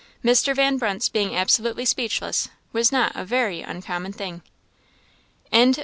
[0.25, 0.55] Mr.
[0.55, 4.41] Van Brunt's being absolutely speechless was not a very uncommon thing.
[5.53, 5.79] CHAPTER XLI.